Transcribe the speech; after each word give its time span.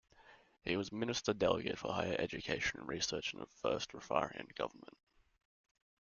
He 0.65 0.77
was 0.77 0.91
Minister 0.91 1.31
Delegate 1.31 1.77
for 1.77 1.93
Higher 1.93 2.15
Education 2.17 2.79
and 2.79 2.89
Research 2.89 3.35
in 3.35 3.39
the 3.39 3.45
first 3.45 3.91
Raffarin 3.93 4.47
government. 4.55 4.97